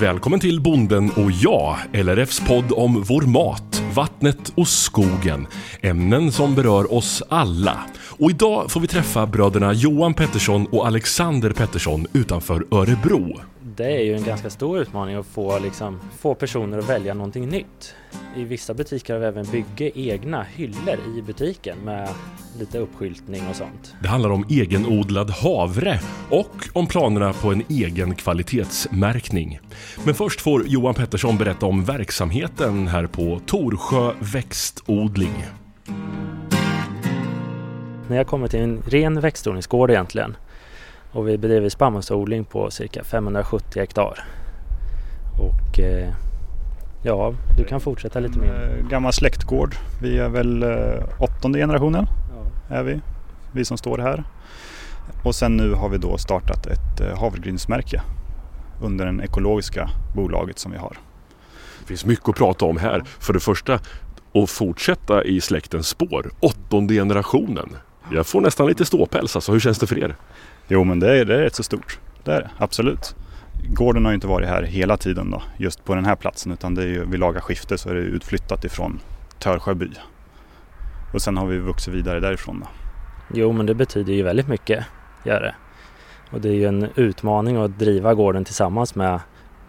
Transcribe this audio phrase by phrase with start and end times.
[0.00, 5.46] Välkommen till Bonden och jag, LRFs podd om vår mat, vattnet och skogen.
[5.80, 7.78] Ämnen som berör oss alla.
[8.18, 13.51] Och idag får vi träffa bröderna Johan Pettersson och Alexander Pettersson utanför Örebro.
[13.76, 17.48] Det är ju en ganska stor utmaning att få, liksom, få personer att välja någonting
[17.48, 17.94] nytt.
[18.36, 22.08] I vissa butiker har vi även byggt egna hyllor i butiken med
[22.58, 23.94] lite uppskyltning och sånt.
[24.02, 26.00] Det handlar om egenodlad havre
[26.30, 29.60] och om planerna på en egen kvalitetsmärkning.
[30.04, 35.44] Men först får Johan Pettersson berätta om verksamheten här på Torsjö växtodling.
[38.08, 40.36] När jag kommer till en ren växtodlingsgård egentligen
[41.12, 44.24] och vi bedriver spannmålsodling på cirka 570 hektar.
[45.38, 46.08] Och eh,
[47.02, 48.78] ja, du kan fortsätta lite mer.
[48.80, 49.74] Eh, gammal släktgård.
[50.02, 52.06] Vi är väl eh, åttonde generationen
[52.68, 52.76] Ja.
[52.76, 53.00] är vi,
[53.52, 54.24] vi som står här.
[55.24, 58.02] Och sen nu har vi då startat ett eh, havregrynsmärke
[58.82, 60.96] under det ekologiska bolaget som vi har.
[61.80, 63.02] Det finns mycket att prata om här.
[63.18, 63.74] För det första,
[64.34, 66.30] att fortsätta i släktens spår.
[66.40, 67.76] Åttonde generationen.
[68.12, 69.52] Jag får nästan lite ståpäls alltså.
[69.52, 70.16] Hur känns det för er?
[70.68, 71.98] Jo men det är, det är rätt så stort.
[72.24, 73.16] Det är det, absolut.
[73.68, 76.74] Gården har ju inte varit här hela tiden då, just på den här platsen utan
[76.74, 79.00] det är ju, vid laga skifte så är det utflyttat ifrån
[79.38, 79.90] Törsjöby.
[81.12, 82.66] Och sen har vi vuxit vidare därifrån då.
[83.34, 84.84] Jo, men det betyder ju väldigt mycket,
[85.24, 85.54] gör det.
[86.30, 89.20] Och det är ju en utmaning att driva gården tillsammans med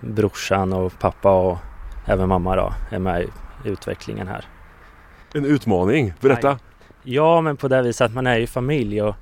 [0.01, 1.57] brorsan och pappa och
[2.05, 3.29] även mamma då är med i
[3.69, 4.45] utvecklingen här.
[5.33, 6.13] En utmaning.
[6.21, 6.49] Berätta.
[6.49, 6.57] Nej.
[7.03, 9.15] Ja, men på det viset att man är ju familj och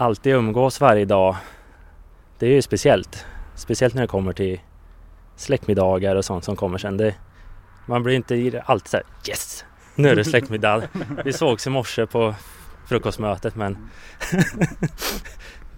[0.00, 1.36] alltid umgås varje dag.
[2.38, 3.26] Det är ju speciellt.
[3.54, 4.60] Speciellt när det kommer till
[5.36, 6.96] släktmiddagar och sånt som kommer sen.
[6.96, 7.14] Det,
[7.86, 10.82] man blir inte alltid så här yes, nu är det släktmiddag.
[11.24, 12.34] Vi sågs i morse på
[12.86, 13.76] frukostmötet men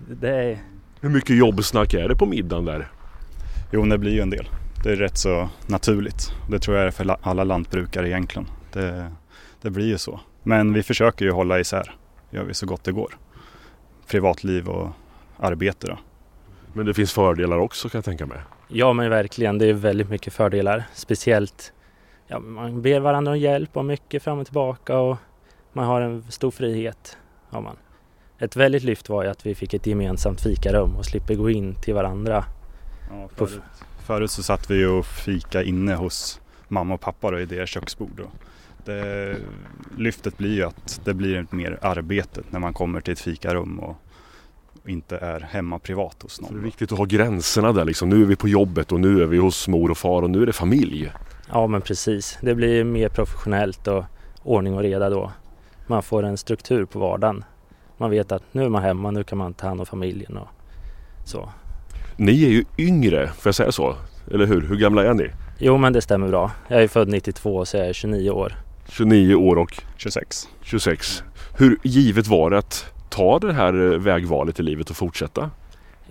[0.09, 0.59] det är,
[1.01, 2.91] Hur mycket jobbsnack är det på middagen där?
[3.73, 4.49] Jo, det blir ju en del.
[4.83, 6.29] Det är rätt så naturligt.
[6.51, 8.49] Det tror jag är för la- alla lantbrukare egentligen.
[8.73, 9.13] Det,
[9.63, 10.21] det blir ju så.
[10.43, 11.95] Men vi försöker ju hålla isär.
[12.31, 13.19] gör vi så gott det går.
[14.07, 14.89] Privatliv och
[15.39, 15.99] arbete då.
[16.73, 18.39] Men det finns fördelar också kan jag tänka mig.
[18.69, 20.85] ja men verkligen, det är väldigt mycket fördelar.
[20.95, 21.73] Speciellt,
[22.27, 25.17] ja, man ber varandra om hjälp och mycket fram och tillbaka och
[25.73, 27.17] man har en stor frihet.
[27.51, 27.77] Har man.
[28.39, 31.75] Ett väldigt lyft var ju att vi fick ett gemensamt fikarum och slipper gå in
[31.75, 32.45] till varandra.
[33.11, 33.61] Ja, förut,
[34.07, 38.11] förut så satt vi och fika inne hos mamma och pappa då, i deras köksbord.
[38.17, 38.25] Då.
[38.85, 39.37] Det,
[39.99, 43.97] lyftet blir ju att det blir mer arbete när man kommer till ett fikarum och
[44.87, 46.65] inte är hemma privat hos Så det är någon.
[46.65, 48.09] viktigt att ha gränserna där liksom.
[48.09, 50.43] Nu är vi på jobbet och nu är vi hos mor och far och nu
[50.43, 51.13] är det familj.
[51.53, 54.05] Ja men precis, det blir mer professionellt och
[54.43, 55.33] ordning och reda då.
[55.87, 57.45] Man får en struktur på vardagen.
[57.97, 60.49] Man vet att nu är man hemma, nu kan man ta hand om familjen och
[61.25, 61.49] så.
[62.17, 63.97] Ni är ju yngre, får jag säga så?
[64.31, 64.61] Eller hur?
[64.61, 65.31] Hur gamla är ni?
[65.59, 66.51] Jo men det stämmer bra.
[66.69, 68.53] Jag är född 92 så jag är 29 år.
[68.93, 70.49] 29 år och 26.
[70.63, 71.23] 26.
[71.59, 75.51] Hur givet var det att ta det här eh, vägvalet i livet och fortsätta?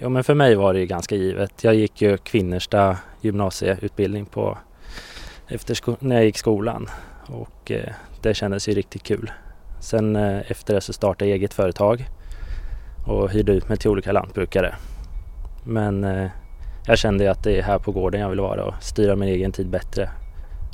[0.02, 1.64] Jo men för mig var det ju ganska givet.
[1.64, 4.58] Jag gick ju Kvinnersta gymnasieutbildning på
[5.48, 6.90] efter sko- när jag gick skolan
[7.26, 9.32] och eh, det kändes ju riktigt kul.
[9.80, 12.10] Sen eh, efter det så startade jag eget företag
[13.08, 14.76] och hyrde ut mig till olika lantbrukare.
[15.66, 16.28] Men eh,
[16.86, 19.30] jag kände ju att det är här på gården jag vill vara och styra min
[19.30, 20.10] egen tid bättre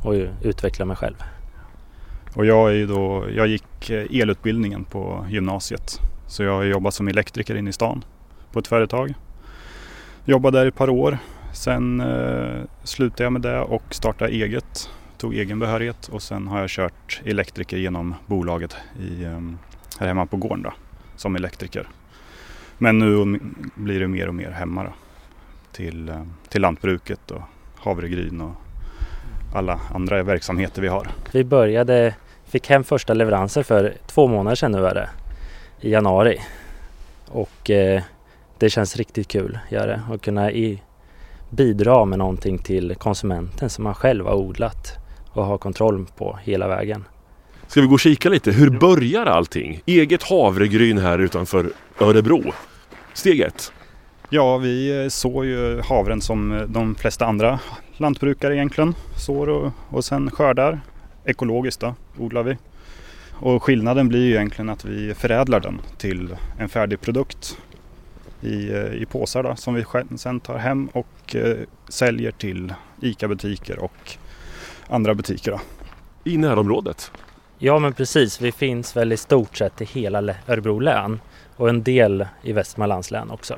[0.04, 1.24] och ju utveckla mig själv.
[2.38, 6.00] Och jag, är ju då, jag gick eh, elutbildningen på gymnasiet.
[6.28, 8.04] Så jag har jobbat som elektriker inne i stan
[8.52, 9.14] på ett företag.
[10.26, 11.18] Jobbade där i ett par år.
[11.54, 14.90] Sen eh, slutade jag med det och startade eget.
[15.18, 19.42] Tog egen behörighet och sen har jag kört elektriker genom bolaget i, eh,
[20.00, 20.74] här hemma på gården då,
[21.16, 21.88] som elektriker.
[22.78, 23.40] Men nu
[23.76, 24.94] blir det mer och mer hemma då,
[25.72, 27.42] till, eh, till lantbruket och
[27.76, 28.56] havregryn och
[29.54, 31.08] alla andra verksamheter vi har.
[31.32, 32.16] Vi började,
[32.50, 35.10] fick hem första leveranser för två månader sedan nu är det,
[35.82, 36.40] i januari.
[37.28, 38.02] Och eh,
[38.58, 40.82] det känns riktigt kul, gör det, att kunna i,
[41.50, 44.94] bidra med någonting till konsumenten som man själv har odlat
[45.30, 47.06] och har kontroll på hela vägen.
[47.68, 48.52] Ska vi gå och kika lite?
[48.52, 49.82] Hur börjar allting?
[49.86, 52.44] Eget havregryn här utanför Örebro.
[53.14, 53.72] Steg ett.
[54.30, 57.60] Ja, vi eh, sår ju havren som eh, de flesta andra
[57.98, 60.80] lantbrukare egentligen sår och, och sen skördar.
[61.28, 62.58] Ekologiskt då, odlar vi.
[63.32, 67.58] Och skillnaden blir ju egentligen att vi förädlar den till en färdig produkt
[68.42, 69.86] i, eh, i påsar då, som vi
[70.18, 71.58] sen tar hem och eh,
[71.88, 74.18] säljer till ICA-butiker och
[74.88, 75.52] andra butiker.
[75.52, 75.60] Då.
[76.24, 77.12] I närområdet.
[77.58, 81.20] Ja men precis, vi finns väl i stort sett i hela Örebro län
[81.56, 83.56] och en del i Västmanlands län också.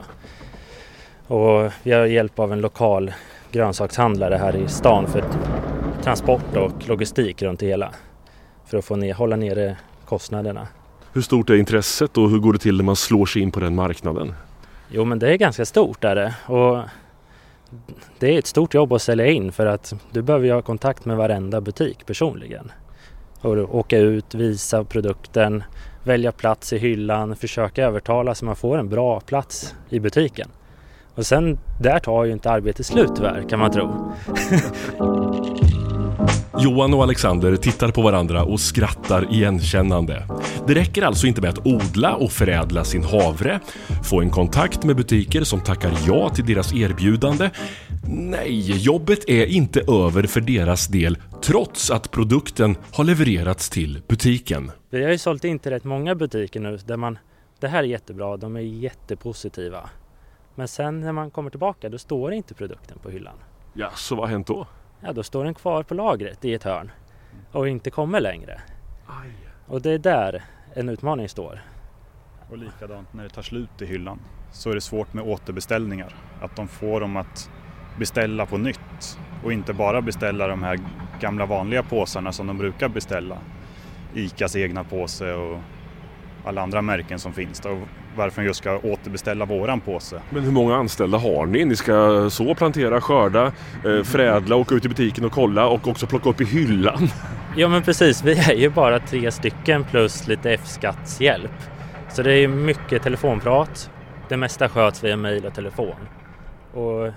[1.27, 3.13] Och vi har hjälp av en lokal
[3.51, 5.23] grönsakshandlare här i stan för
[6.03, 7.91] transport och logistik runt det hela.
[8.65, 10.67] För att få ner, hålla nere kostnaderna.
[11.13, 13.59] Hur stort är intresset och hur går det till när man slår sig in på
[13.59, 14.33] den marknaden?
[14.91, 16.35] Jo men det är ganska stort är det.
[16.45, 16.79] Och
[18.19, 21.05] det är ett stort jobb att sälja in för att du behöver ju ha kontakt
[21.05, 22.71] med varenda butik personligen.
[23.41, 25.63] Och åka ut, visa produkten,
[26.03, 30.49] välja plats i hyllan, försöka övertala så man får en bra plats i butiken.
[31.15, 34.11] Och sen där tar ju inte arbetet slut tyvärr kan man tro.
[36.61, 40.27] Johan och Alexander tittar på varandra och skrattar igenkännande.
[40.67, 43.59] Det räcker alltså inte med att odla och förädla sin havre,
[44.03, 47.49] få en kontakt med butiker som tackar ja till deras erbjudande.
[48.07, 54.71] Nej, jobbet är inte över för deras del trots att produkten har levererats till butiken.
[54.89, 57.17] Vi har ju sålt in till rätt många butiker nu där man,
[57.59, 59.89] det här är jättebra, de är jättepositiva.
[60.55, 63.35] Men sen när man kommer tillbaka då står inte produkten på hyllan.
[63.73, 64.67] Ja, så vad har hänt då?
[65.01, 66.91] Ja, då står den kvar på lagret i ett hörn
[67.51, 68.61] och inte kommer längre.
[69.67, 70.43] Och det är där
[70.73, 71.61] en utmaning står.
[72.49, 74.19] Och likadant när det tar slut i hyllan
[74.51, 76.15] så är det svårt med återbeställningar.
[76.41, 77.49] Att de får dem att
[77.99, 80.79] beställa på nytt och inte bara beställa de här
[81.19, 83.37] gamla vanliga påsarna som de brukar beställa.
[84.13, 85.59] ICAs egna påse och
[86.45, 87.59] alla andra märken som finns.
[87.59, 87.79] Då.
[88.15, 90.21] Varför de just ska återbeställa våran påse.
[90.29, 91.65] Men hur många anställda har ni?
[91.65, 93.51] Ni ska så plantera, skörda,
[93.85, 97.07] eh, förädla, åka ut i butiken och kolla och också plocka upp i hyllan.
[97.57, 101.51] Ja men precis, vi är ju bara tre stycken plus lite F-skattshjälp.
[102.09, 103.89] Så det är mycket telefonprat.
[104.29, 105.95] Det mesta sköts via mejl och telefon.
[106.73, 107.11] Och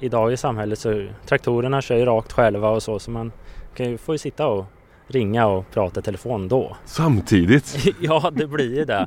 [0.00, 3.32] idag i samhället så traktorerna kör ju rakt själva och så så man
[3.76, 4.66] kan ju, får ju sitta och
[5.08, 6.76] ringa och prata telefon då.
[6.84, 7.86] Samtidigt?
[8.00, 9.06] ja, det blir ju det.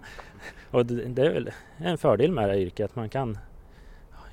[0.72, 3.38] Och det, det är väl en fördel med det här yrket, att man kan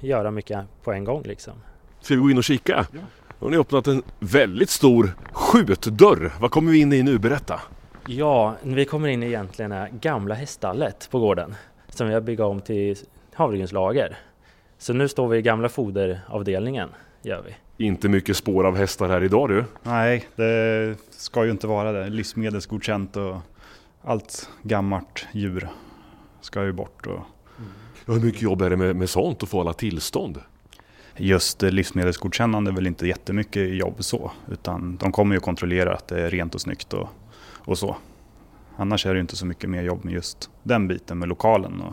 [0.01, 1.53] göra mycket på en gång liksom.
[2.01, 2.87] Ska vi gå in och kika?
[2.93, 3.01] Ja.
[3.39, 6.33] Har ni öppnat en väldigt stor skjutdörr.
[6.41, 7.19] Vad kommer vi in i nu?
[7.19, 7.61] Berätta!
[8.07, 11.55] Ja, vi kommer in i egentligen gamla häststallet på gården
[11.89, 12.97] som vi har byggt om till
[13.35, 14.17] havregrynslager.
[14.79, 16.89] Så nu står vi i gamla foderavdelningen,
[17.23, 17.85] gör vi.
[17.87, 19.65] Inte mycket spår av hästar här idag du?
[19.83, 22.09] Nej, det ska ju inte vara det.
[22.09, 23.37] Livsmedelsgodkänt och
[24.03, 25.69] allt gammalt djur
[26.45, 27.07] ska ju bort.
[27.07, 27.13] Och...
[27.13, 27.71] Mm.
[28.07, 30.41] Hur mycket jobb är det med, med sånt att få alla tillstånd?
[31.17, 36.21] Just livsmedelsgodkännande är väl inte jättemycket jobb så, utan de kommer ju kontrollera att det
[36.21, 37.09] är rent och snyggt och,
[37.59, 37.97] och så.
[38.77, 41.81] Annars är det inte så mycket mer jobb med just den biten med lokalen.
[41.81, 41.93] Och,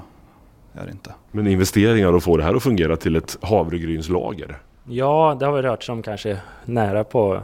[0.73, 1.13] är det inte.
[1.31, 4.57] Men investeringar att få det här att fungera till ett havregrynslager?
[4.83, 7.41] Ja, det har väl rört sig om kanske nära på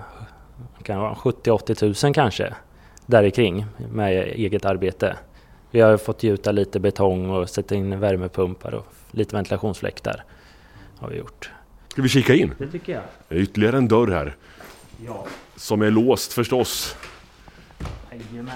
[0.83, 2.53] 70-80 000 kanske.
[3.05, 5.15] Där kring med eget arbete.
[5.71, 10.23] Vi har fåt gjuta lite betong och sätta in värmepumpar och lite ventilationsfläktar.
[10.99, 11.51] Har vi gjort.
[11.87, 12.53] Ska vi kika in?
[12.57, 13.03] Det tycker jag.
[13.27, 14.35] Det är ytterligare en dörr här.
[15.05, 15.25] Ja.
[15.55, 16.95] Som är låst förstås.
[18.11, 18.55] Jajamän.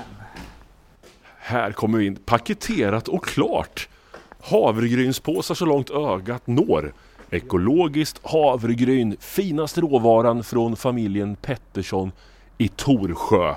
[1.37, 2.15] Här kommer vi in.
[2.15, 3.89] Paketerat och klart.
[4.39, 6.93] Havregrynspåsar så långt ögat når.
[7.29, 12.11] Ekologiskt havregryn, finaste råvaran från familjen Pettersson
[12.57, 13.55] i Torsjö.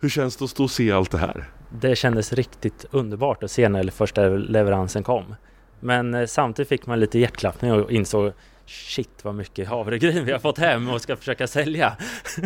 [0.00, 1.48] Hur känns det att stå och se allt det här?
[1.70, 5.34] Det kändes riktigt underbart att se när första leveransen kom.
[5.80, 8.32] Men eh, samtidigt fick man lite hjärtklappning och insåg
[8.66, 11.96] shit vad mycket havregryn vi har fått hem och ska försöka sälja.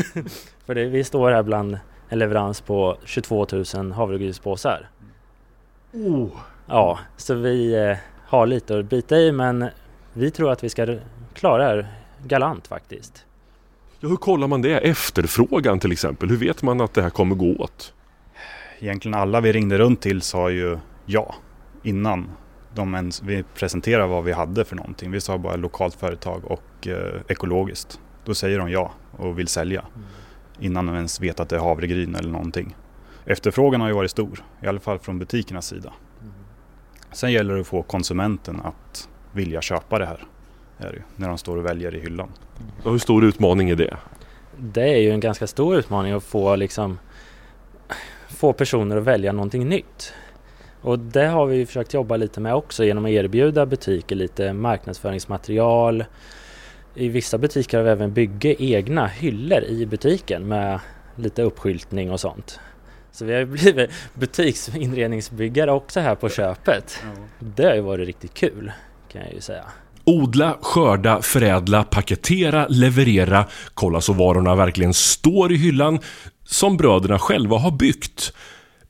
[0.67, 1.79] För det, vi står här bland
[2.09, 4.89] en leverans på 22 000 havregrynspåsar.
[5.93, 6.29] Oh.
[6.67, 9.69] Ja, så vi eh, har lite att bita i men
[10.13, 10.99] vi tror att vi ska
[11.35, 11.87] klara det här
[12.27, 13.25] galant faktiskt.
[14.01, 14.79] Ja, hur kollar man det?
[14.79, 16.29] Efterfrågan till exempel.
[16.29, 17.95] Hur vet man att det här kommer gå åt?
[18.85, 21.35] Egentligen alla vi ringde runt till sa ju ja
[21.83, 22.31] innan
[22.75, 25.11] de ens, vi presenterade vad vi hade för någonting.
[25.11, 28.01] Vi sa bara lokalt företag och eh, ekologiskt.
[28.25, 30.07] Då säger de ja och vill sälja mm.
[30.61, 32.77] innan de ens vet att det är havregryn eller någonting.
[33.25, 35.93] Efterfrågan har ju varit stor, i alla fall från butikernas sida.
[36.21, 36.33] Mm.
[37.13, 40.25] Sen gäller det att få konsumenten att vilja köpa det här.
[40.79, 42.29] Är det, när de står och väljer i hyllan.
[42.83, 43.97] Och hur stor utmaning är det?
[44.59, 46.99] Det är ju en ganska stor utmaning att få, liksom,
[48.45, 50.13] få personer att välja någonting nytt.
[50.81, 56.05] Och det har vi försökt jobba lite med också genom att erbjuda butiker lite marknadsföringsmaterial.
[56.95, 60.81] I vissa butiker har vi även byggt egna hyllor i butiken med
[61.17, 62.61] lite uppskyltning och sånt.
[63.13, 67.03] Så vi har blivit butiksinredningsbyggare också här på köpet.
[67.39, 68.73] Det har ju varit riktigt kul
[69.13, 69.65] kan jag ju säga.
[70.05, 75.99] Odla, skörda, förädla, paketera, leverera, kolla så varorna verkligen står i hyllan
[76.45, 78.33] som bröderna själva har byggt.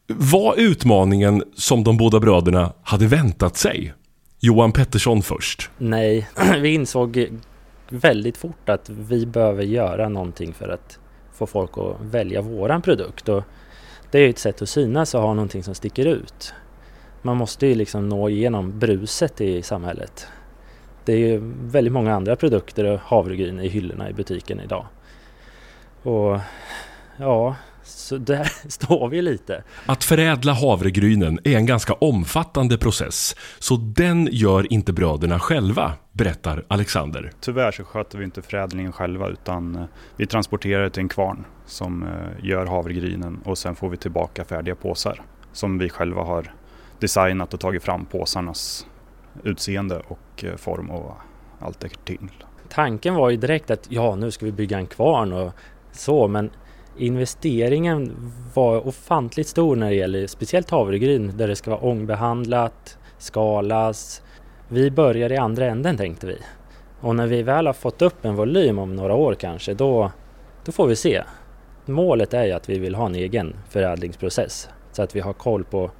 [0.06, 3.94] Var utmaningen som de båda bröderna hade väntat sig?
[4.40, 5.70] Johan Pettersson först.
[5.78, 6.28] Nej,
[6.60, 7.26] vi insåg
[7.88, 10.98] väldigt fort att vi behöver göra någonting för att
[11.34, 13.28] få folk att välja våran produkt.
[13.28, 13.42] Och
[14.10, 16.54] det är ett sätt att synas och ha någonting som sticker ut.
[17.22, 20.26] Man måste ju liksom nå igenom bruset i samhället.
[21.04, 24.86] Det är ju väldigt många andra produkter och havregryn i hyllorna i butiken idag.
[26.02, 26.38] Och
[27.16, 29.62] ja, så där står vi lite.
[29.86, 36.64] Att förädla havregrynen är en ganska omfattande process, så den gör inte bröderna själva, berättar
[36.68, 37.32] Alexander.
[37.40, 39.84] Tyvärr så sköter vi inte förädlingen själva utan eh,
[40.16, 44.44] vi transporterar det till en kvarn som eh, gör havregrynen och sen får vi tillbaka
[44.44, 46.52] färdiga påsar som vi själva har
[46.98, 48.86] designat och tagit fram påsarnas
[49.42, 51.16] utseende och eh, form och
[51.58, 52.30] allt det till.
[52.68, 55.52] Tanken var ju direkt att ja, nu ska vi bygga en kvarn och
[55.92, 56.50] så, men
[56.96, 64.22] investeringen var ofantligt stor när det gäller speciellt havregryn där det ska vara ångbehandlat, skalas.
[64.68, 66.38] Vi börjar i andra änden tänkte vi.
[67.00, 70.12] Och när vi väl har fått upp en volym om några år kanske, då,
[70.64, 71.22] då får vi se.
[71.86, 75.64] Målet är ju att vi vill ha en egen förädlingsprocess så att vi har koll
[75.64, 75.90] på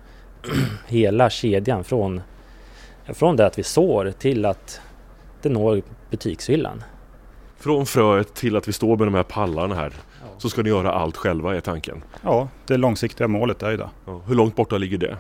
[0.89, 2.21] hela kedjan från,
[3.07, 4.81] från det att vi sår till att
[5.43, 6.83] det når butikshyllan.
[7.57, 9.93] Från fröet till att vi står med de här pallarna här
[10.39, 12.05] så ska ni göra allt själva är tanken.
[12.23, 13.91] Ja, det långsiktiga målet är ju det.
[14.07, 15.17] Ja, hur långt borta ligger det?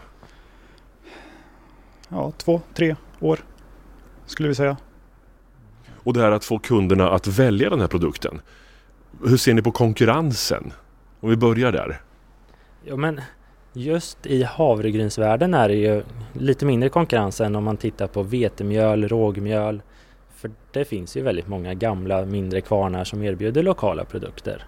[2.08, 3.38] Ja, två, tre år
[4.26, 4.76] skulle vi säga.
[6.04, 8.40] Och det här att få kunderna att välja den här produkten.
[9.26, 10.72] Hur ser ni på konkurrensen?
[11.20, 12.00] Om vi börjar där.
[12.84, 13.20] Ja, men
[13.72, 19.08] just i havregrynsvärlden är det ju lite mindre konkurrens än om man tittar på vetemjöl,
[19.08, 19.82] rågmjöl.
[20.36, 24.64] För det finns ju väldigt många gamla mindre kvarnar som erbjuder lokala produkter.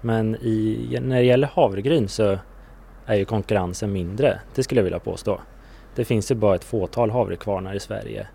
[0.00, 2.38] Men i, när det gäller havregryn så
[3.06, 5.40] är ju konkurrensen mindre, det skulle jag vilja påstå.
[5.94, 8.26] Det finns ju bara ett fåtal havrekvarnar i Sverige.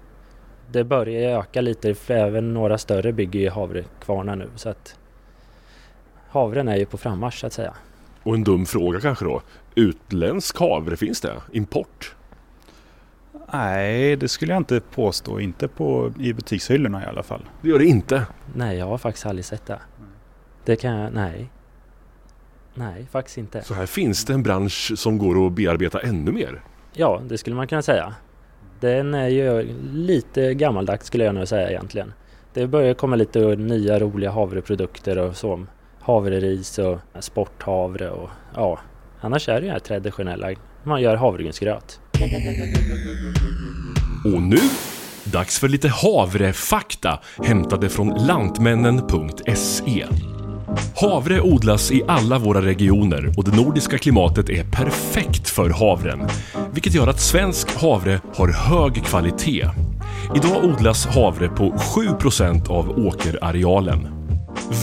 [0.71, 4.99] Det börjar öka lite, för även några större bygger ju havrekvarnar nu så att
[6.29, 7.73] havren är ju på frammarsch så att säga.
[8.23, 9.41] Och en dum fråga kanske då.
[9.75, 11.33] Utländsk havre, finns det?
[11.51, 12.15] Import?
[13.53, 15.39] Nej, det skulle jag inte påstå.
[15.39, 17.49] Inte på, i butikshyllorna i alla fall.
[17.61, 18.25] Det gör det inte?
[18.55, 19.79] Nej, jag har faktiskt aldrig sett det.
[20.65, 21.49] Det kan jag, nej.
[22.73, 23.61] Nej, faktiskt inte.
[23.61, 26.61] Så här finns det en bransch som går att bearbeta ännu mer?
[26.93, 28.15] Ja, det skulle man kunna säga.
[28.79, 29.63] Den är ju
[29.93, 32.13] lite gammaldags skulle jag nog säga egentligen.
[32.53, 35.65] Det börjar komma lite nya roliga havreprodukter och så.
[35.99, 38.79] Havreris och sporthavre och ja,
[39.21, 40.49] annars är det ju här traditionella.
[40.83, 41.99] Man gör havregrynsgröt.
[44.25, 44.59] Och nu,
[45.23, 50.05] dags för lite havrefakta hämtade från lantmännen.se.
[50.95, 56.27] Havre odlas i alla våra regioner och det nordiska klimatet är perfekt för havren,
[56.73, 59.69] vilket gör att svensk havre har hög kvalitet.
[60.35, 64.07] Idag odlas havre på 7% av åkerarealen.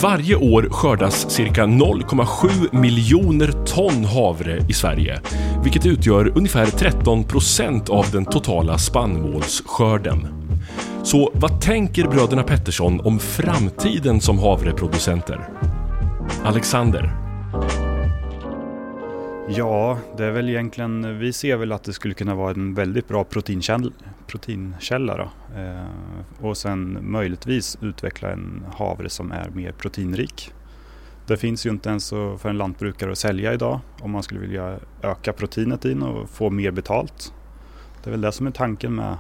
[0.02, 5.21] Varje år skördas cirka 0,7 miljoner ton havre i Sverige,
[5.62, 10.26] vilket utgör ungefär 13% av den totala spannmålsskörden.
[11.02, 15.49] Så vad tänker bröderna Pettersson om framtiden som havreproducenter?
[16.44, 17.12] Alexander?
[19.49, 23.08] Ja, det är väl egentligen, vi ser väl att det skulle kunna vara en väldigt
[23.08, 23.90] bra proteinkälla,
[24.26, 25.30] proteinkälla då.
[25.61, 30.52] Eh, och sen möjligtvis utveckla en havre som är mer proteinrik.
[31.26, 34.78] Det finns ju inte ens för en lantbrukare att sälja idag om man skulle vilja
[35.02, 37.35] öka proteinet in och få mer betalt.
[38.02, 39.16] Det är väl det som är tanken med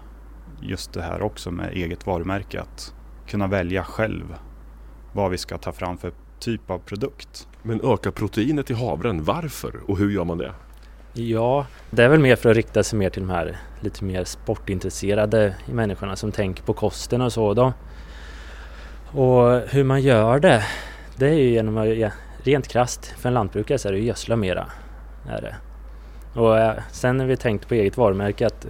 [0.60, 2.60] just det här också med eget varumärke.
[2.60, 2.94] Att
[3.26, 4.34] kunna välja själv
[5.12, 7.48] vad vi ska ta fram för typ av produkt.
[7.62, 10.52] Men öka proteinet i havren, varför och hur gör man det?
[11.12, 14.24] Ja, det är väl mer för att rikta sig mer till de här lite mer
[14.24, 17.72] sportintresserade människorna som tänker på kosten och så då.
[19.12, 20.64] Och hur man gör det,
[21.16, 22.10] det är ju genom att, ja,
[22.42, 24.66] rent krast för en lantbrukare så är det ju gödsla mera.
[25.28, 25.56] Är det.
[26.40, 28.66] Och eh, sen när vi tänkt på eget varumärke att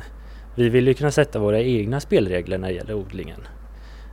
[0.54, 3.40] vi vill ju kunna sätta våra egna spelregler när det gäller odlingen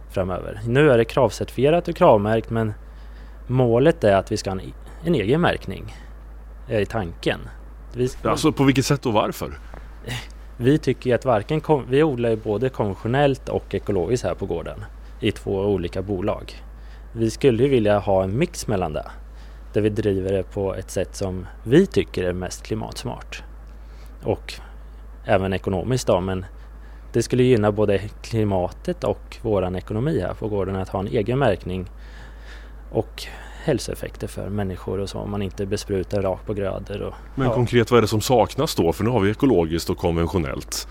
[0.09, 0.59] framöver.
[0.67, 2.73] Nu är det kravcertifierat och kravmärkt men
[3.47, 4.73] målet är att vi ska ha en,
[5.03, 5.95] en egen märkning.
[6.67, 7.39] Är i tanken.
[7.93, 9.59] Vi, alltså på vilket sätt och varför?
[10.57, 14.85] Vi tycker att varken, vi odlar ju både konventionellt och ekologiskt här på gården
[15.19, 16.53] i två olika bolag.
[17.11, 19.11] Vi skulle ju vilja ha en mix mellan det.
[19.73, 23.43] Där vi driver det på ett sätt som vi tycker är mest klimatsmart.
[24.23, 24.53] Och
[25.25, 26.45] även ekonomiskt då men
[27.13, 31.39] det skulle gynna både klimatet och våran ekonomi här på gården att ha en egen
[31.39, 31.89] märkning
[32.89, 33.23] och
[33.63, 37.01] hälsoeffekter för människor och så om man inte besprutar rakt på grödor.
[37.01, 37.53] Och, Men ja.
[37.53, 38.93] konkret vad är det som saknas då?
[38.93, 40.87] För nu har vi ekologiskt och konventionellt.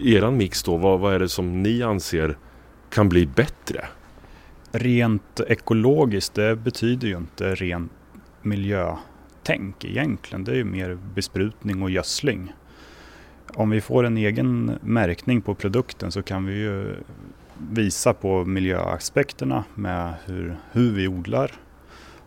[0.00, 2.36] Eran mix då, vad, vad är det som ni anser
[2.90, 3.84] kan bli bättre?
[4.72, 7.88] Rent ekologiskt, det betyder ju inte ren
[8.42, 10.44] miljötänk egentligen.
[10.44, 12.52] Det är ju mer besprutning och gödsling.
[13.54, 16.94] Om vi får en egen märkning på produkten så kan vi ju
[17.58, 21.52] visa på miljöaspekterna med hur, hur vi odlar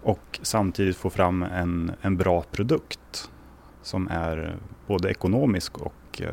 [0.02, 3.30] och samtidigt få fram en, en bra produkt
[3.82, 4.56] som är
[4.88, 6.28] både ekonomisk och eh,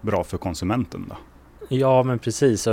[0.00, 1.04] bra för konsumenten.
[1.08, 1.16] Då.
[1.68, 2.66] Ja men precis.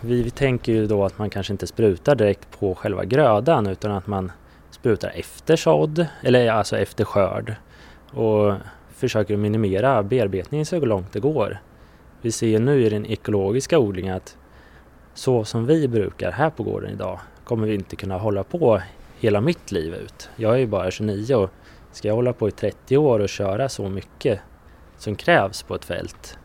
[0.00, 3.90] Vi, vi tänker ju då att man kanske inte sprutar direkt på själva grödan utan
[3.90, 4.32] att man
[4.70, 7.54] sprutar efter sådd eller alltså efter skörd
[8.10, 8.54] och
[8.94, 11.58] försöker minimera bearbetningen så långt det går.
[12.22, 14.36] Vi ser ju nu i den ekologiska odlingen att
[15.18, 18.82] så som vi brukar här på gården idag kommer vi inte kunna hålla på
[19.18, 20.30] hela mitt liv ut.
[20.36, 21.50] Jag är ju bara 29 och
[21.92, 24.40] ska jag hålla på i 30 år och köra så mycket
[24.96, 26.38] som krävs på ett fält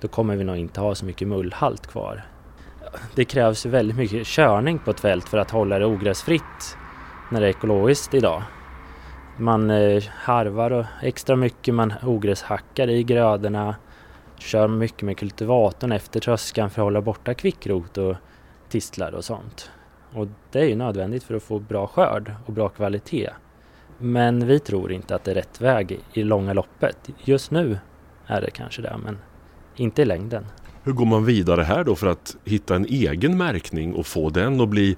[0.00, 2.24] då kommer vi nog inte ha så mycket mullhalt kvar.
[3.14, 6.76] Det krävs väldigt mycket körning på ett fält för att hålla det ogräsfritt
[7.30, 8.42] när det är ekologiskt idag.
[9.36, 13.74] Man eh, harvar extra mycket, man ogräshackar i grödorna,
[14.38, 18.16] kör mycket med kultivatorn efter tröskan för att hålla borta kvickrot och
[18.68, 19.70] tistlar och sånt.
[20.12, 23.30] Och det är ju nödvändigt för att få bra skörd och bra kvalitet.
[23.98, 27.10] Men vi tror inte att det är rätt väg i långa loppet.
[27.24, 27.78] Just nu
[28.26, 29.18] är det kanske det, men
[29.76, 30.46] inte i längden.
[30.82, 34.60] Hur går man vidare här då för att hitta en egen märkning och få den
[34.60, 34.96] att bli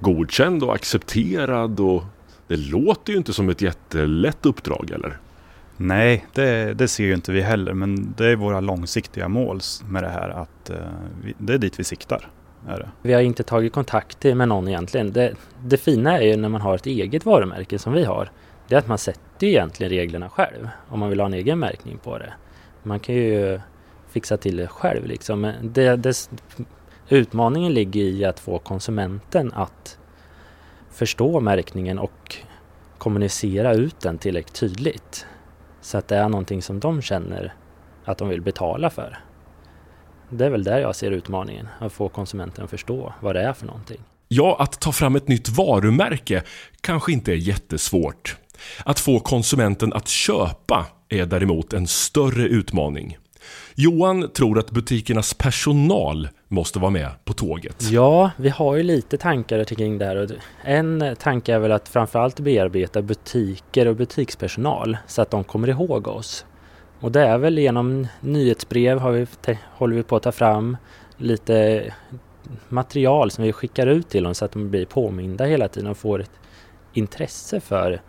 [0.00, 1.80] godkänd och accepterad?
[1.80, 2.04] Och
[2.48, 5.18] det låter ju inte som ett jättelätt uppdrag eller?
[5.76, 10.02] Nej, det, det ser ju inte vi heller, men det är våra långsiktiga mål med
[10.02, 10.76] det här att eh,
[11.22, 12.28] vi, det är dit vi siktar.
[13.02, 15.12] Vi har inte tagit kontakt med någon egentligen.
[15.12, 18.30] Det, det fina är ju när man har ett eget varumärke som vi har.
[18.68, 21.98] Det är att man sätter egentligen reglerna själv om man vill ha en egen märkning
[21.98, 22.32] på det.
[22.82, 23.60] Man kan ju
[24.08, 25.52] fixa till det själv liksom.
[25.62, 26.28] Det, det,
[27.08, 29.98] utmaningen ligger i att få konsumenten att
[30.90, 32.36] förstå märkningen och
[32.98, 35.26] kommunicera ut den tillräckligt tydligt.
[35.86, 37.54] Så att det är någonting som de känner
[38.04, 39.18] att de vill betala för.
[40.30, 43.52] Det är väl där jag ser utmaningen, att få konsumenten att förstå vad det är
[43.52, 44.00] för någonting.
[44.28, 46.42] Ja, att ta fram ett nytt varumärke
[46.80, 48.36] kanske inte är jättesvårt.
[48.84, 53.18] Att få konsumenten att köpa är däremot en större utmaning.
[53.74, 57.82] Johan tror att butikernas personal måste vara med på tåget.
[57.90, 60.38] Ja, vi har ju lite tankar kring det här.
[60.62, 66.08] En tanke är väl att framförallt bearbeta butiker och butikspersonal så att de kommer ihåg
[66.08, 66.46] oss.
[67.00, 69.26] Och det är väl genom nyhetsbrev har vi,
[69.72, 70.76] håller vi på att ta fram
[71.16, 71.84] lite
[72.68, 75.96] material som vi skickar ut till dem så att de blir påminda hela tiden och
[75.96, 76.30] får ett
[76.92, 78.00] intresse för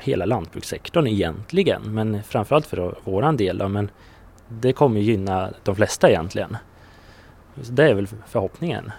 [0.00, 1.94] hela lantbrukssektorn egentligen.
[1.94, 3.90] Men framförallt för våran del då, men
[4.48, 6.56] det kommer gynna de flesta egentligen.
[7.62, 8.92] Så det är väl förhoppningen.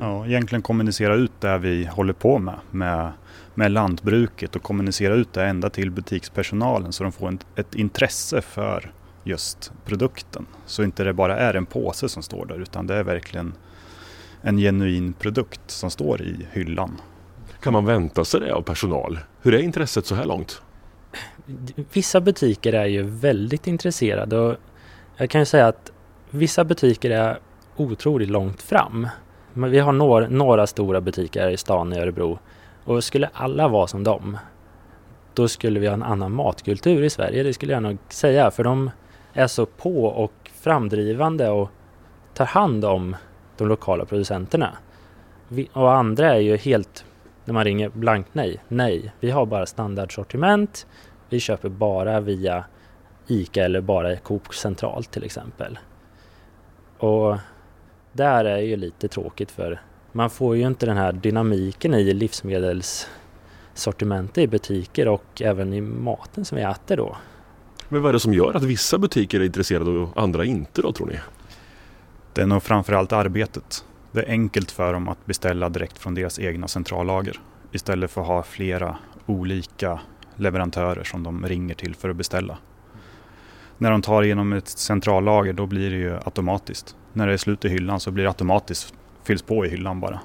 [0.00, 3.12] Ja, egentligen kommunicera ut det vi håller på med, med,
[3.54, 8.40] med lantbruket och kommunicera ut det ända till butikspersonalen så de får en, ett intresse
[8.40, 8.92] för
[9.24, 10.46] just produkten.
[10.66, 13.52] Så inte det bara är en påse som står där utan det är verkligen
[14.42, 17.00] en genuin produkt som står i hyllan.
[17.60, 19.18] Kan man vänta sig det av personal?
[19.42, 20.62] Hur är intresset så här långt?
[21.92, 24.56] Vissa butiker är ju väldigt intresserade och
[25.16, 25.92] jag kan ju säga att
[26.30, 27.38] vissa butiker är
[27.76, 29.08] otroligt långt fram.
[29.52, 32.38] Men vi har några, några stora butiker i stan i Örebro
[32.84, 34.38] och skulle alla vara som dem
[35.34, 38.50] då skulle vi ha en annan matkultur i Sverige, det skulle jag nog säga.
[38.50, 38.90] För de
[39.32, 41.70] är så på och framdrivande och
[42.34, 43.16] tar hand om
[43.56, 44.76] de lokala producenterna.
[45.48, 47.04] Vi, och andra är ju helt,
[47.44, 50.86] när man ringer blankt nej, nej, vi har bara standardsortiment,
[51.28, 52.64] vi köper bara via
[53.26, 55.78] ICA eller bara Coop centralt till exempel.
[56.98, 57.36] Och
[58.14, 59.80] där är ju lite tråkigt för
[60.12, 66.44] man får ju inte den här dynamiken i livsmedelssortimentet i butiker och även i maten
[66.44, 67.16] som vi äter då.
[67.88, 70.92] Men vad är det som gör att vissa butiker är intresserade och andra inte då
[70.92, 71.18] tror ni?
[72.32, 73.84] Det är nog framförallt arbetet.
[74.12, 77.40] Det är enkelt för dem att beställa direkt från deras egna centrallager
[77.72, 78.96] istället för att ha flera
[79.26, 80.00] olika
[80.36, 82.58] leverantörer som de ringer till för att beställa.
[83.78, 86.96] När de tar igenom ett centrallager då blir det ju automatiskt.
[87.16, 90.20] När det är slut i hyllan så blir det automatiskt fylls på i hyllan bara.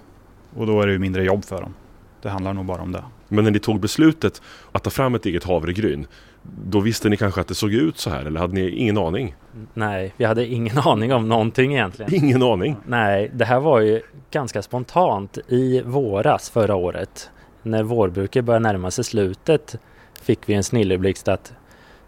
[0.56, 1.73] Och då är det ju mindre jobb för dem.
[2.21, 3.04] Det handlar nog bara om det.
[3.28, 6.08] Men när ni tog beslutet att ta fram ett eget havregryn
[6.43, 9.36] då visste ni kanske att det såg ut så här eller hade ni ingen aning?
[9.73, 12.13] Nej, vi hade ingen aning om någonting egentligen.
[12.15, 12.75] Ingen aning?
[12.86, 17.30] Nej, det här var ju ganska spontant i våras förra året.
[17.63, 19.75] När vårbruket började närma sig slutet
[20.21, 21.54] fick vi en snilleblixt att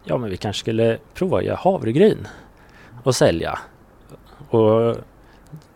[0.04, 2.28] ja, men vi kanske skulle prova att göra havregryn
[3.02, 3.58] och sälja.
[4.52, 4.96] Och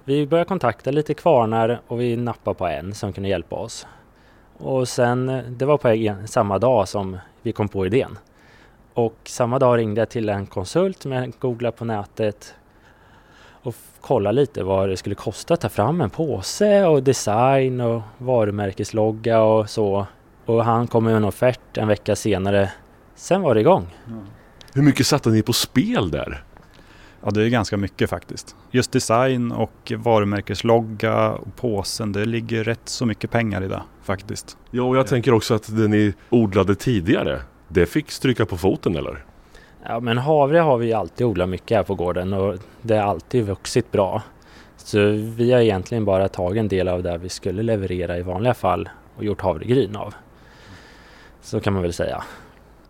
[0.04, 3.86] vi började kontakta lite kvarnar och vi nappade på en som kunde hjälpa oss.
[4.58, 8.18] Och sen, det var på en, samma dag som vi kom på idén.
[8.94, 12.54] Och samma dag ringde jag till en konsult som jag googlade på nätet
[13.62, 18.02] och kollade lite vad det skulle kosta att ta fram en påse och design och
[18.18, 20.06] varumärkeslogga och så.
[20.44, 22.72] Och han kom med en offert en vecka senare.
[23.14, 23.86] Sen var det igång.
[24.74, 26.42] Hur mycket satte ni på spel där?
[27.22, 28.56] Ja, det är ganska mycket faktiskt.
[28.70, 34.56] Just design och varumärkeslogga och påsen, det ligger rätt så mycket pengar i det faktiskt.
[34.70, 38.96] Ja, och jag tänker också att det ni odlade tidigare, det fick stryka på foten
[38.96, 39.24] eller?
[39.88, 43.46] Ja, men havre har vi alltid odlat mycket här på gården och det har alltid
[43.46, 44.22] vuxit bra.
[44.76, 44.98] Så
[45.36, 48.88] vi har egentligen bara tagit en del av det vi skulle leverera i vanliga fall
[49.16, 50.14] och gjort havregryn av.
[51.42, 52.24] Så kan man väl säga.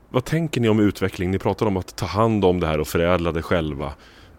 [0.09, 1.31] Vad tänker ni om utveckling?
[1.31, 3.93] Ni pratar om att ta hand om det här och förädla det själva.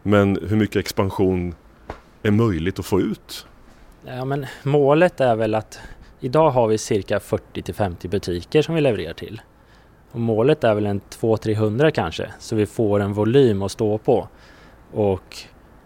[0.08, 1.56] Men hur mycket expansion
[2.24, 3.48] är möjligt att få ut?
[4.06, 5.80] Ja, men målet är väl att
[6.20, 9.42] idag har vi cirka 40 till 50 butiker som vi levererar till.
[10.12, 14.28] Och målet är väl en 200-300 kanske, så vi får en volym att stå på.
[14.94, 15.38] Och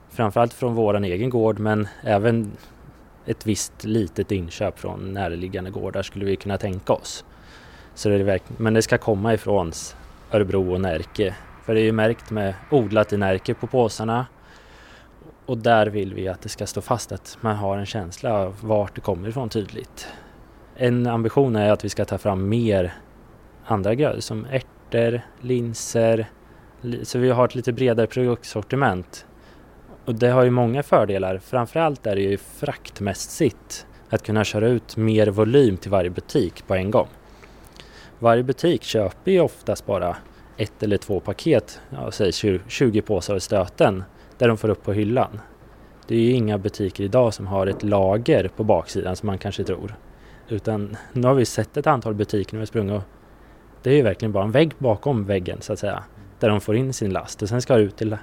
[0.10, 2.52] framförallt från våran egen gård, men även
[3.26, 7.26] ett visst litet inköp från närliggande gårdar skulle vi kunna tänka oss.
[7.96, 9.72] Så det är verk- men det ska komma ifrån
[10.32, 11.36] Örebro och Närke.
[11.66, 14.26] För det är ju märkt med odlat i Närke på påsarna.
[15.46, 18.56] Och där vill vi att det ska stå fast att man har en känsla av
[18.62, 20.08] vart det kommer ifrån tydligt.
[20.76, 22.94] En ambition är att vi ska ta fram mer
[23.66, 26.30] andra grödor som ärtor, linser.
[27.04, 29.26] Så vi har ett lite bredare produktsortiment.
[30.06, 31.38] Och det har ju många fördelar.
[31.38, 36.76] Framförallt är det ju fraktmässigt att kunna köra ut mer volym till varje butik på
[36.76, 37.08] en gång.
[38.20, 40.18] Varje butik köper ju oftast bara
[40.62, 42.32] ett eller två paket, ja, säg
[42.68, 44.04] 20 påsar i stöten,
[44.38, 45.40] där de får upp på hyllan.
[46.08, 49.64] Det är ju inga butiker idag som har ett lager på baksidan som man kanske
[49.64, 49.96] tror.
[50.50, 53.04] Utan nu har vi sett ett antal butiker när vi sprungit och
[53.84, 56.04] det är ju verkligen bara en vägg bakom väggen så att säga.
[56.40, 58.18] Där de får in sin last och sen ska det ut till,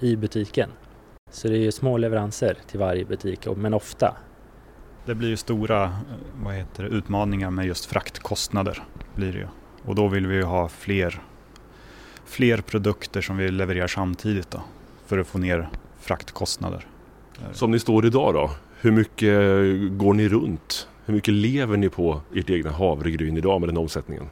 [0.00, 0.70] i butiken.
[1.30, 4.16] Så det är ju små leveranser till varje butik, men ofta.
[5.06, 5.90] Det blir ju stora eh,
[6.42, 8.82] vad heter det, utmaningar med just fraktkostnader.
[9.14, 9.46] Blir det ju.
[9.84, 11.22] Och då vill vi ju ha fler,
[12.24, 14.60] fler produkter som vi levererar samtidigt då,
[15.06, 15.68] för att få ner
[16.00, 16.86] fraktkostnader.
[17.52, 19.30] Som ni står idag då, hur mycket
[19.98, 20.88] går ni runt?
[21.06, 24.24] Hur mycket lever ni på ert egna havregryn idag med den omsättningen?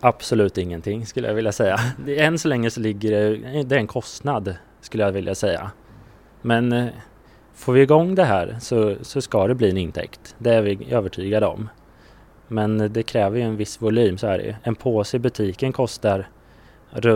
[0.00, 1.80] Absolut ingenting skulle jag vilja säga.
[2.06, 5.70] Det- Än så länge så ligger det, det är en kostnad skulle jag vilja säga.
[6.42, 6.86] Men eh,
[7.54, 10.34] får vi igång det här så, så ska det bli en intäkt.
[10.38, 11.68] Det är vi övertygade om.
[12.48, 14.54] Men eh, det kräver ju en viss volym så är det ju.
[14.62, 16.28] En påse i butiken kostar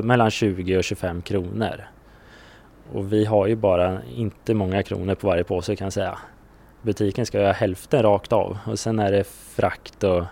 [0.02, 1.84] mellan 20 och 25 kronor.
[2.92, 6.18] Och vi har ju bara inte många kronor på varje påse kan jag säga.
[6.82, 10.24] Butiken ska göra hälften rakt av och sen är det frakt och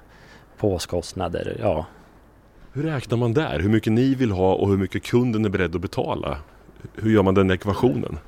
[0.59, 1.57] påskostnader.
[1.61, 1.87] Ja,
[2.73, 3.61] Hur räknar man där?
[3.61, 6.39] Hur mycket ni vill ha och hur mycket kunden är beredd att betala?
[6.95, 8.19] Hur gör man den ekvationen?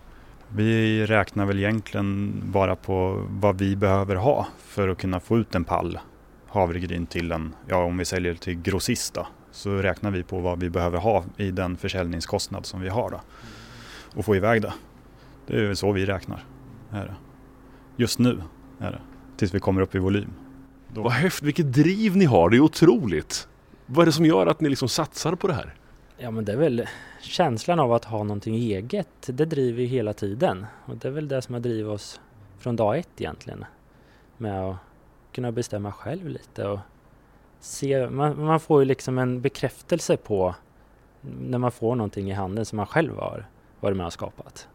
[0.48, 5.54] Vi räknar väl egentligen bara på vad vi behöver ha för att kunna få ut
[5.54, 5.98] en pall
[6.48, 9.26] havregryn till en, ja om vi säljer till grossist då,
[9.58, 13.20] så räknar vi på vad vi behöver ha i den försäljningskostnad som vi har då.
[14.18, 14.72] Och få iväg det.
[15.46, 16.44] Det är väl så vi räknar.
[16.90, 17.14] Är det.
[17.96, 18.42] Just nu
[18.78, 19.00] är det.
[19.36, 20.30] Tills vi kommer upp i volym.
[20.94, 23.48] Då- Vad häftigt, vilket driv ni har, det är otroligt!
[23.86, 25.74] Vad är det som gör att ni liksom satsar på det här?
[26.18, 26.86] Ja men det är väl
[27.22, 29.08] känslan av att ha någonting eget.
[29.26, 30.66] Det driver ju hela tiden.
[30.84, 32.20] Och det är väl det som har drivit oss
[32.58, 33.64] från dag ett egentligen.
[34.36, 34.76] Med att
[35.32, 36.78] kunna bestämma själv lite och
[37.60, 38.10] se.
[38.10, 40.54] Man, man får ju liksom en bekräftelse på
[41.40, 43.46] när man får någonting i handen som man själv har
[43.80, 44.68] varit med och skapat.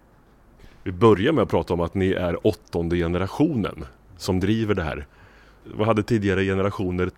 [0.84, 3.86] Vi börjar med att prata om att ni är åttonde generationen
[4.18, 5.08] som driver det här.
[5.64, 7.12] Vad hade tidigare generationer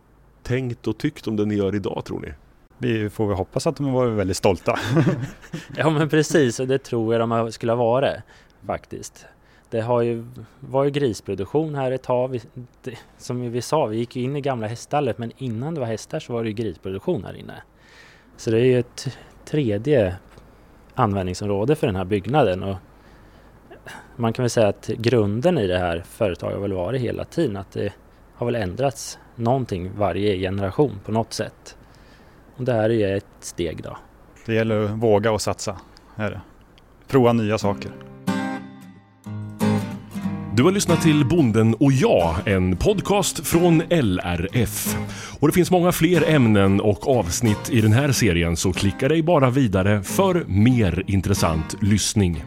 [0.44, 2.34] tänkt och tyckt om det ni gör idag tror ni?
[2.78, 4.80] Vi får väl hoppas att de var väldigt stolta.
[5.78, 8.16] Ja men precis och det tror jag de skulle ha varit
[8.68, 9.26] faktiskt.
[9.76, 10.26] Det har ju,
[10.60, 12.28] var ju grisproduktion här ett tag.
[12.28, 12.42] Vi,
[12.84, 15.88] det, som vi sa, vi gick ju in i gamla häststallet men innan det var
[15.88, 17.54] hästar så var det ju grisproduktion här inne.
[18.38, 20.16] Så det är ju ett tredje
[20.94, 22.64] användningsområde för den här byggnaden.
[22.64, 22.76] Och
[24.16, 27.58] man kan väl säga att grunden i det här företaget har väl varit hela tiden
[27.58, 27.94] att det
[28.36, 31.78] har väl ändrats någonting varje generation på något sätt.
[32.56, 33.98] Och det här är ju ett steg då.
[34.46, 35.78] Det gäller att våga och satsa.
[36.16, 36.42] Är det.
[37.08, 38.15] Prova nya saker.
[40.56, 44.98] Du har lyssnat till Bonden och jag, en podcast från LRF.
[45.40, 49.24] Och det finns många fler ämnen och avsnitt i den här serien så klicka dig
[49.24, 52.44] bara vidare för mer intressant lyssning.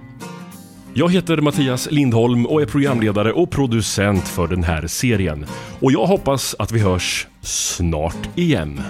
[0.95, 5.47] Jag heter Mattias Lindholm och är programledare och producent för den här serien.
[5.81, 8.81] Och jag hoppas att vi hörs snart igen.